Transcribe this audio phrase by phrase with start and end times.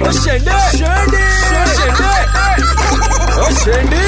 [0.00, 2.12] ఓ షెండి ఓ షెండి
[3.40, 4.04] ఓ షెండి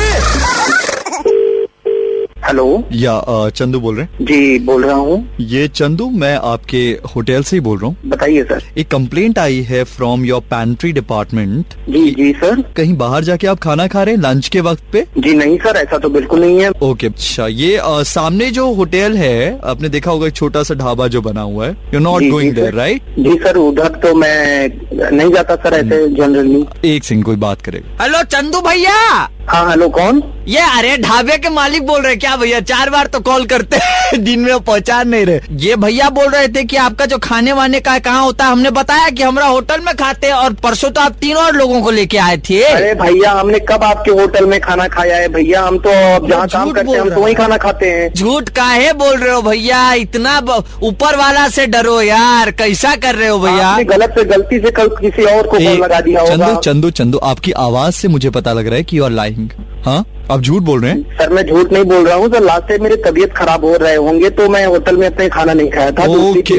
[2.51, 3.13] hello या
[3.57, 4.25] चंदू बोल रहे हैं?
[4.27, 6.79] जी बोल रहा हूँ। ये चंदू मैं आपके
[7.15, 10.91] होटल से ही बोल रहा हूँ। बताइए सर। एक कंप्लेंट आई है फ्रॉम योर पैंट्री
[10.93, 14.83] डिपार्टमेंट जी जी सर। कहीं बाहर जाके आप खाना खा रहे हैं लंच के वक्त
[14.93, 15.05] पे?
[15.19, 19.17] जी नहीं सर ऐसा तो बिल्कुल नहीं है। ओके अच्छा ये अ, सामने जो होटल
[19.17, 22.55] है आपने देखा होगा एक छोटा सा ढाबा जो बना हुआ है। You not going
[22.55, 27.37] there right ji sir उधर तो मैं नहीं जाता सर ऐसे जनरली एक सिंह कोई
[27.47, 29.29] बात करेगा। हेलो चंदू भैया!
[29.49, 30.23] हाँ हेलो कौन?
[30.49, 33.79] ये अरे ढाबे के मालिक बोल रहे क्या भैया चार बार तो कॉल करते
[34.19, 37.81] दिन में पहुँचा नहीं रहे। ये भैया बोल रहे थे कि आपका जो खाने वाने
[37.81, 41.01] का कहाँ होता है हमने बताया कि हमारा होटल में खाते हैं और परसों तो
[41.01, 44.59] आप तीन और लोगों को लेके आए थे। अरे भैया हमने कब आपके होटल में
[44.61, 45.63] खाना खाया है भैया?
[45.63, 45.91] हम तो
[46.29, 49.43] जहाँ काम करते हैं हम तो वही खाना खाते हैं। झूठ काहे बोल रहे हो
[49.51, 49.93] भैया?
[50.07, 50.39] इतना
[50.83, 53.77] ऊपर वाला से डरो यार। कैसा कर रहे हो भैया?
[53.95, 57.95] गलत से गलती से कल किसी और को लगा दिया चंदू चंदू चंदू आपकी आवाज़
[57.95, 60.05] से मुझे पता लग रहा है की और आर लाइंग हाँ?
[60.31, 61.17] आप झूठ बोल रहे हैं?
[61.19, 63.95] सर मैं झूठ नहीं बोल रहा हूँ सर लास्ट टाइम मेरी तबीयत खराब हो रहे
[63.97, 66.59] होंगे तो मैं होटल में अपने खाना नहीं खाया था ओके।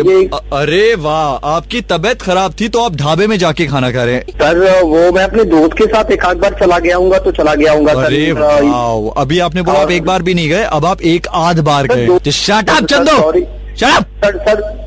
[0.58, 4.24] अरे वाह आपकी तबीयत खराब थी तो आप ढाबे में जाके खाना खा रहे हैं।
[4.42, 7.56] सर वो मैं अपने दोस्त के साथ एक आध बार चला गया हूँ तो चला
[7.56, 10.86] गया हूँ अरे सर वाह अभी आपने बोला आप एक बार भी नहीं गए अब
[10.86, 13.18] आप एक आध बार गए। Shut up Chandu.
[13.22, 13.42] Sorry
[13.80, 14.81] shut up sir sir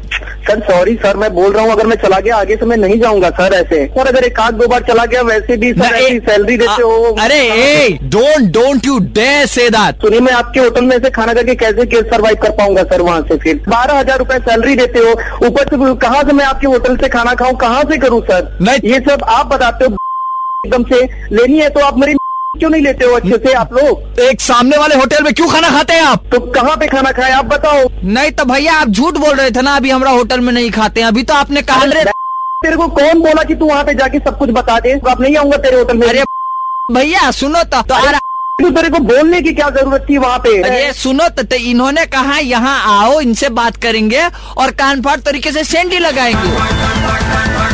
[0.48, 2.98] sir sorry sir मैं बोल रहा हूँ अगर मैं चला गया आगे से मैं नहीं
[3.00, 6.18] जाऊँगा सर ऐसे। सर अगर एक आध दो बार चला गया वैसे भी सर ऐसी
[6.20, 10.98] सैलरी देते हो। अरे don't don't you dare say that सुनिए मैं आपके होटल में
[10.98, 13.62] से खाना करके कैसे सर्वाइव कर पाऊँगा सर वहाँ से फिर?
[13.68, 15.12] बारह हज़ार रूपए सैलरी देते हो
[15.46, 19.00] ऊपर से कहाँ से मैं आपके होटल से खाना खाऊं कहाँ से करूँ सर। ये
[19.08, 19.96] सब आप बताते हो
[20.66, 22.14] एकदम से लेनी है तो आप मेरी
[22.58, 24.18] क्यों नहीं लेते हो अच्छे से आप लोग?
[24.20, 26.24] एक सामने वाले होटल में क्यों खाना खाते हैं आप?
[26.32, 27.30] तो कहाँ पे खाना खाए?
[27.30, 30.52] आप बताओ। नहीं तो भैया आप झूठ बोल रहे थे ना अभी हमारा होटल में
[30.52, 33.94] नहीं खाते हैं। अभी तो आपने कहा तेरे को कौन बोला कि तू वहाँ पे
[33.94, 34.94] जाके सब कुछ बता दे?
[34.96, 36.22] तो आप नहीं आऊँगा तेरे होटल में। अरे
[36.92, 38.18] भैया सुनो तो, तो अरे,
[38.62, 40.60] तू तेरे को बोलने की क्या ज़रूरत थी वहाँ पे?
[40.62, 44.22] अरे सुनो तो, तो इन्होंने कहा यहाँ आओ इनसे बात करेंगे
[44.56, 47.73] और कान फाड़ तरीके से सेंडी लगाएँगे।